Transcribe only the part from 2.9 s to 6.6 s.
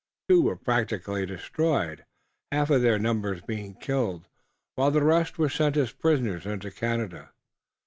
numbers being killed, while the rest were sent as prisoners